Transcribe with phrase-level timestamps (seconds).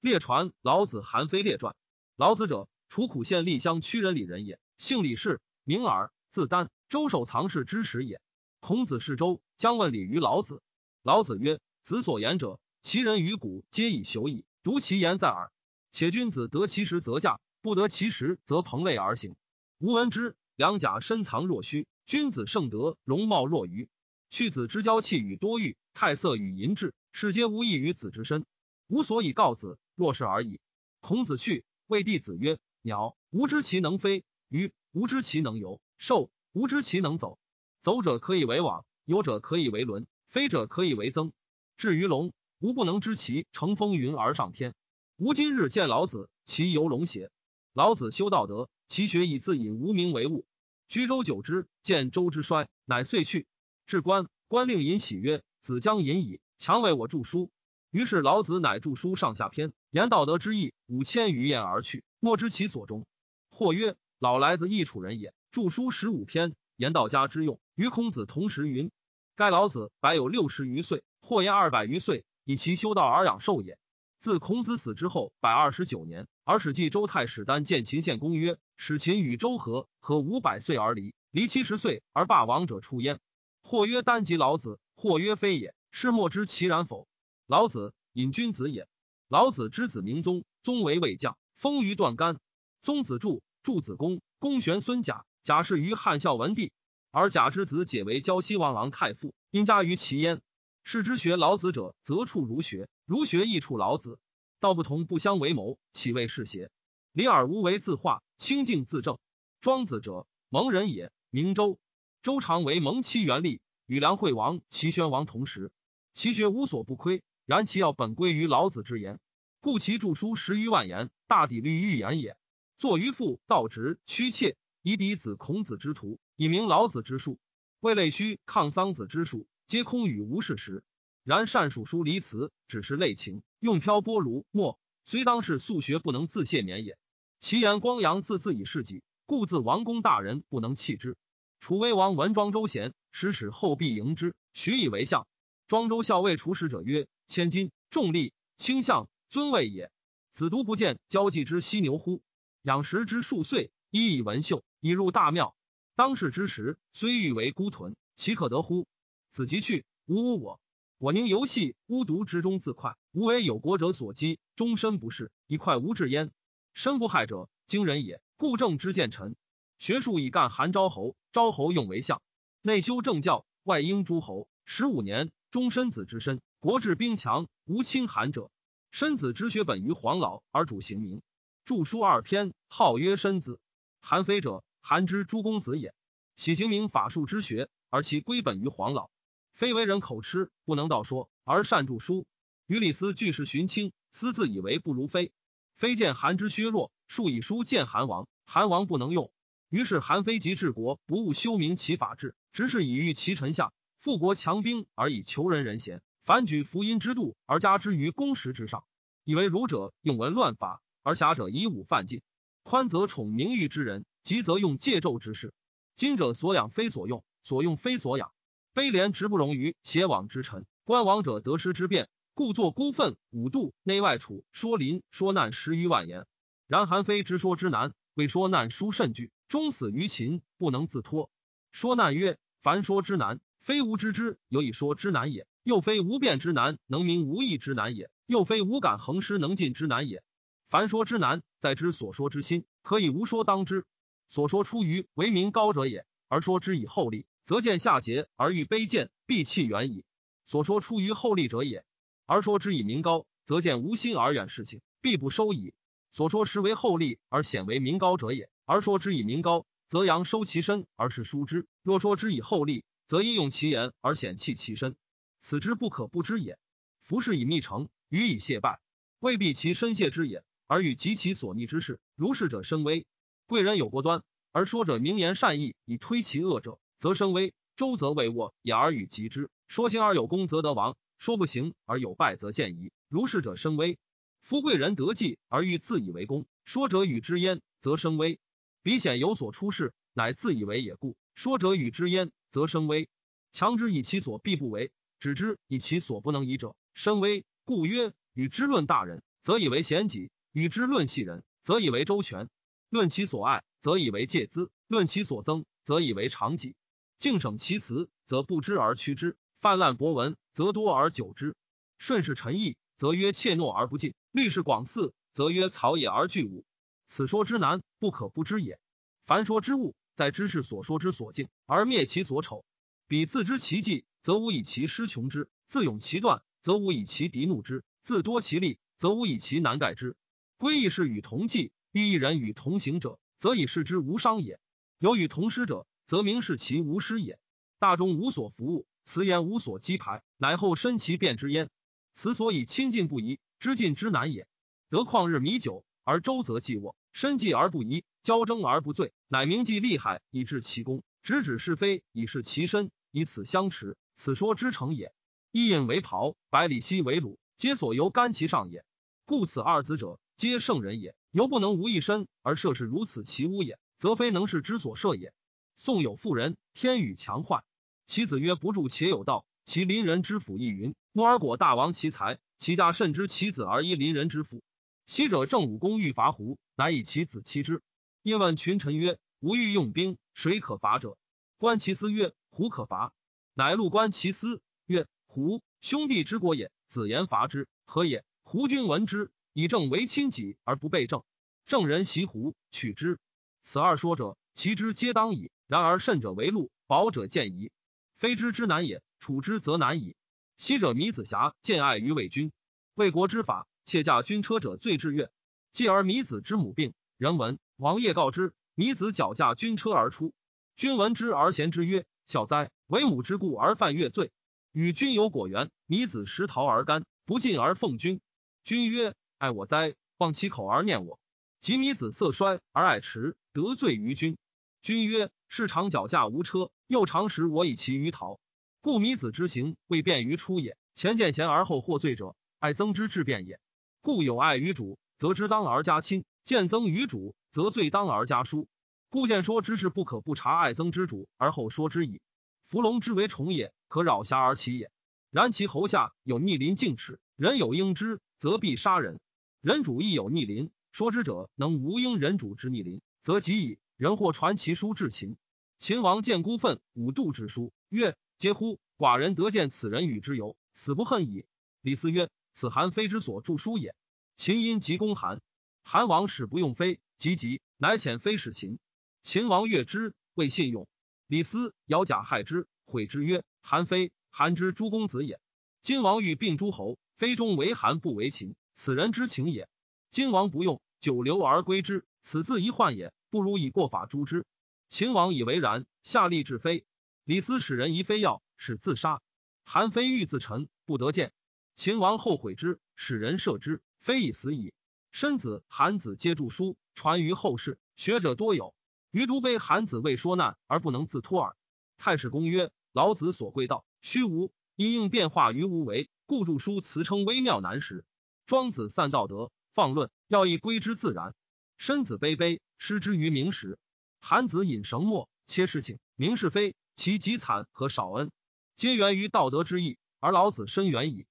[0.00, 1.76] 列传老子韩非列传。
[2.16, 8.20] 老子者，楚苦县历乡曲人里人也，姓李氏，名耳，字丹，周守藏室之始也。
[8.60, 10.62] 孔子是周，将问礼于老子。
[11.02, 15.52] 老子曰：“子所言者，其人于古皆以朽矣，独其言在耳。
[15.92, 19.36] 且君子得其时则驾，不得其时则朋类而行。
[19.78, 23.88] 吾闻之，良甲深藏若虚，君子盛德容貌若愚。
[24.30, 28.46] 去子之娇气与多欲，太色与淫志，是皆无益于子之身。
[28.86, 30.58] 吾所以告子，若是而已。”
[31.00, 37.38] 孔子去，谓弟子曰：“鸟，吾知其能飞；鱼，吾知其能游；兽，吾知其能走。
[37.82, 41.32] 走者可以为网，游者可以为轮。”飞者可以为增，
[41.76, 44.74] 至于龙，吾不能知其乘风云而上天。
[45.16, 47.32] 吾今日见老子，其游龙邪？
[47.72, 50.46] 老子修道德，其学以自引无名为物。
[50.86, 53.48] 居周久之，见周之衰，乃遂去。
[53.86, 57.50] 至官，官令尹喜曰：“子将隐矣，强为我著书。”
[57.90, 63.04] 于是老子乃著书上下篇，言道德之意五千余言而去，莫知其所终。
[63.50, 68.92] 或曰：“老来子亦楚人也，著书十五篇，言道家之用，与孔子同时云。”
[69.34, 73.76] 该老子百有六十余岁，或言二百余岁，以其修道而养寿也。
[74.20, 83.18] 自孔子死之后百二十九年，而史记周太史丹见秦献公曰：“使秦与周和，和五百岁而离，离七十岁而霸王者出焉。”
[83.64, 87.08] 或曰：“丹即老子。”或曰：“非也。”是莫知其然否？
[87.50, 88.86] 老子隐君子也。
[89.26, 92.38] 老子之子名宗，宗为魏将，封于段干。
[92.80, 96.70] 宗子柱，柱子公，公玄孙贾，贾氏于汉孝文帝。
[97.10, 100.40] 而贾之子解为胶西王昂太傅，因家于其焉。
[100.84, 104.20] 是之学老子者，则处儒学；儒学亦处老子。
[104.60, 106.70] 道不同，不相为谋，岂谓是邪？
[107.10, 109.18] 理而无为自化，清净自正。
[109.60, 111.80] 庄子者，蒙人也，名周。
[112.22, 115.72] 周常为蒙妻元历，与梁惠王、齐宣王同时，
[116.12, 117.24] 其学无所不窥。
[117.50, 119.18] 然其要本归于老子之言，
[119.58, 122.36] 故其著书十余万言，大抵律寓言也。
[122.78, 126.20] 作于父道直屈切，以嫡子孔子之徒。
[126.36, 127.40] 以明老子之术，
[127.80, 130.84] 魏类虚抗桑子之术，皆空与无事实。
[131.24, 136.96] 然善属书离辞，只是类情，用漂波如墨，虽当是素学不能自谢免也。
[137.40, 141.16] 其言光阳自自以事己，故自王公大人不能弃之。
[141.58, 145.26] 楚威王闻庄周贤，使使后必迎之，许以为相。
[145.70, 149.92] 庄周校尉楚使者曰：“千金重利，卿相尊位也。
[150.32, 152.22] 子独不见交际之犀牛乎？
[152.62, 155.54] 养食之数岁，衣以文绣，以入大庙。”
[155.94, 158.88] 当世之时，虽欲为孤豚，岂可得乎？
[159.30, 160.60] 子即去，吾吾我，
[160.98, 162.96] 我宁游戏巫毒之中自快？
[163.12, 166.32] 吾为有国者所讥，终身不仕，以快无志焉。
[166.74, 168.20] 身不害者，惊人也。
[168.36, 169.36] 故正之见臣，
[169.78, 172.20] 学术以干韩昭侯，昭侯用为相，
[172.60, 174.48] 内修政教，外应诸侯。
[174.64, 178.52] 十五年，终身子之身，国治兵强，无侵韩者。
[178.92, 181.22] 申子之学本于黄老，而主行名，
[181.64, 183.58] 著书二篇，号曰申子。
[184.00, 184.64] 韩非者。
[184.82, 185.92] 韩之诸公子也，
[186.36, 189.10] 喜行名法术之学，而其归本于黄老。
[189.52, 192.26] 非为人口吃，不能道说，而善著书。
[192.66, 195.32] 于李斯俱是荀卿，私自以为不如非。
[195.74, 199.30] 非见韩之削弱，数以书见韩王，韩王不能用。
[199.68, 206.00] 于是韩非即治国，不务修明其法治，直是以御其臣下，富国强兵而以求人人贤。
[206.24, 208.84] 反举福音之度，而加之于公实之上。
[209.24, 212.22] 以为儒者用文乱法，而侠者以武犯禁。
[212.62, 214.06] 宽则宠名誉之人。
[214.22, 215.54] 急则用戒咒之事，
[215.94, 218.32] 今者所养非所用，所用非所养。
[218.74, 226.26] 悲廉直不容于邪往之臣，观王者得失之变，故作孤愤五度内外处说临说难十余万言。
[226.66, 231.30] 然韩非之说之难，为说难书甚惧，终死于秦，不能自脱。
[231.72, 240.22] 说难曰：凡说之难，非无知之有以说之难也；又非无辩之难，能明无义之难也；又非无感恒施能尽之难也。
[240.68, 243.84] 凡说之难，在之所说之心，可以无说当之。
[244.28, 250.04] 所说出于为民高者也，而说之以厚利，则见下节而欲卑贱，必弃远矣。
[250.44, 251.84] 所说出于厚利者也，
[252.24, 255.74] 而说之以民高，则见无心而远事情，必不收矣。
[256.10, 261.66] 所说实为厚利而显为民高者也，而说之以民高，则扬收其身而是疏之。
[261.82, 264.94] 若说之以厚利，则应用其言而显弃其身，
[265.40, 266.60] 此之不可不知也。
[267.00, 268.78] 夫是以密成，予以谢败，
[269.18, 273.04] 未必其身谢之也，而与及其所逆之事，如是者生威。
[273.46, 274.22] 贵人有过端，
[274.52, 279.50] 而说者明言善意以推其恶者，则生威；周则为卧，雅而与及之。
[279.66, 282.92] 说行而有功，则得王；说不行而有败，则见矣。
[283.08, 283.98] 如是者生威。
[284.40, 288.38] 夫贵人得计而欲自以为功，说者与之焉，则生威。
[288.84, 291.16] 彼显有所出世，乃自以为也故。
[291.34, 293.08] 说者与之焉，则生威。
[293.52, 297.44] 强之以其所必不为，止之以其所不能移者，生威。
[297.64, 299.58] 故曰：与之论大人，则。
[299.58, 302.48] 以为贤己；与之论细人，则以为周全；
[302.88, 306.74] 论其所爱，则以为戒资；论其所增，则以为长己。
[307.18, 311.54] 敬省其辞，则不知而屈之；泛滥博闻，则多而久之。
[311.98, 316.64] 顺势陈意，则曰怯懦而不进；虑事广肆，则曰草野而巨物。
[317.06, 318.80] 此说之难，不可不知也。
[319.26, 322.66] 凡说之物，在知是所说之所敬，而灭其所丑。
[323.08, 330.18] 彼自知其计，则无以其师穷之；自勇其断，则无以其敌怒之；自多其利，则无以其难盖之。
[330.58, 334.58] 归义是与同济，欲一人与同行者，则以示之无伤也；
[334.98, 337.38] 有与同师者，则明视其无师也。
[337.78, 341.70] 大众无所服务，辞言无所击排，乃后身其变之焉。
[342.12, 344.46] 此所以亲近不疑，知进之难也。
[344.90, 352.90] 得旷日弥久，而周则既卧，身计而不疑，交争而不罪，乃铭记利害以致其功，直指是非以示其身。
[353.12, 355.12] 以此相持，此说之成也。
[355.50, 358.84] 伊尹为袍，百里奚为虏，皆所由干其上也。
[359.24, 361.16] 故此二子者，皆圣人也。
[361.32, 365.32] 犹不能无一身而涉世如此其屋也，则非能事之所设也。
[365.74, 367.64] 宋有妇人，天与强坏，
[368.06, 369.44] 其子曰不助且有道。
[369.64, 374.62] 其邻人之父亦云：摩尔果大王其才，其家甚知其子而依邻人之父。
[375.10, 377.82] 昔者郑武公欲伐胡，乃以其子欺之。
[378.22, 381.18] 因问群臣曰：吾欲用兵，谁可伐者？
[381.58, 382.32] 观其思曰。
[382.48, 383.12] 胡可伐？
[383.54, 391.24] 乃路观其思曰：“胡兄弟之国也，子言伐之，何也？”胡君闻之，以正为亲己而不备正。
[391.66, 393.18] 正人袭胡，取之。
[393.64, 395.50] 此二说者，其之皆当矣。
[395.66, 397.72] 然而慎者为禄，保者见矣，
[398.16, 399.02] 非知之难也。
[399.18, 400.14] 处之则难矣。
[400.56, 402.52] 昔者米子瑕见爱于魏君，
[402.94, 405.32] 魏国之法，窃驾军车者罪至月。
[405.72, 410.32] 继而米子之母病，人闻，王业告之，米子脚驾军车而出。
[410.76, 412.06] 君闻之而贤之曰。
[412.24, 412.70] 小哉！
[412.86, 414.30] 为母之故而犯越罪，
[414.70, 418.20] 与君有果园，米子食桃而甘，不进而奉君。
[418.62, 419.96] 君曰：“爱我哉！
[420.18, 421.18] 忘其口而念我。”
[421.58, 424.38] 及米子色衰而爱迟，得罪于君。
[424.80, 428.38] 君曰：“是常脚驾无车，又常食我以其于桃，
[428.80, 430.76] 故米子之行未便于出也。
[430.94, 433.58] 前见贤而后获罪者，爱增之至变也。
[434.02, 438.66] 故有爱于主，则知当而加亲；见增于主，则罪当而加疏。”
[439.10, 442.20] 故见说之事不可不察爱憎之主而后说之矣。
[442.66, 444.92] 伏龙之为虫也，可扰瑕而起也。
[445.30, 449.20] 然其喉下有逆鳞径齿，人有应之，则必杀人。
[449.60, 453.78] 人主亦有逆鳞，说之者能无应人主之逆鳞，则吉矣。
[453.96, 455.36] 人或传其书至秦，
[455.76, 458.80] 秦王见孤愤，五度之书，曰：“嗟乎！
[458.96, 461.44] 寡人得见此人与之游，死不恨矣。”
[461.82, 463.94] 李斯曰：“此韩非之所著书也。”
[464.36, 465.42] 秦因急攻韩，
[465.82, 468.78] 韩王使不用非，急急，乃遣非使秦。
[469.22, 470.88] 秦王悦之，未信用。
[471.26, 475.40] 李斯咬甲害之，悔之曰：“韩非，韩之诸公子也。
[475.82, 479.68] 今王欲并诸侯，非中为韩，不为秦，此人之情也。
[480.08, 483.12] 今王不用，久留而归之，此自一患也。
[483.28, 484.46] 不如以过法诛之。”
[484.88, 486.84] 秦王以为然，下令治非。
[487.24, 489.20] 李斯使人疑非要，使自杀。
[489.64, 491.32] 韩非欲自沉，不得见。
[491.80, 494.74] 秦王后悔之，使人射之，非已死矣。
[495.12, 498.74] 申子、韩子皆著书，传于后世，学者多有。
[499.10, 501.56] 余独悲韩子未说难而不能自脱耳。
[501.96, 508.04] 太史公曰：老子所贵道，虚无，因应变化于无为，故著书辞称微妙难识。
[508.44, 511.34] 庄子散道德，放论，要以归之自然。
[511.78, 513.78] 申子卑卑，失之于明时。
[514.20, 518.30] 韩子引绳墨，切事情，明是非，其极惨和少恩，
[518.76, 519.96] 皆源于道德之意。
[520.18, 521.24] 而老子深远矣。